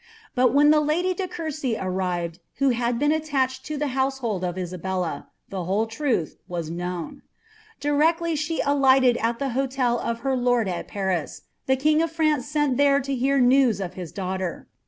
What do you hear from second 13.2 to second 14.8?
nevs of his dnngbier.